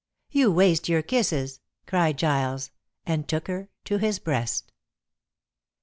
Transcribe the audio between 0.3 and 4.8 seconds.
"You waste your kisses," cried Giles, and took her to his breast.